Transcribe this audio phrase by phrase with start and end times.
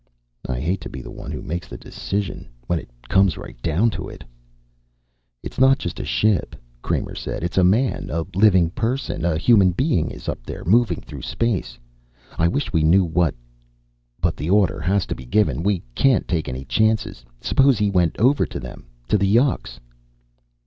[0.49, 2.49] "I hate to be the one who makes the decision.
[2.65, 4.23] When it comes right down to it"
[5.43, 7.43] "It's not just a ship," Kramer said.
[7.43, 9.25] "It's a man, a living person.
[9.25, 11.77] A human being is up there, moving through space.
[12.39, 13.35] I wish we knew what"
[14.23, 15.61] "But the order has to be given.
[15.61, 17.23] We can't take any chances.
[17.39, 19.79] Suppose he went over to them, to the yuks."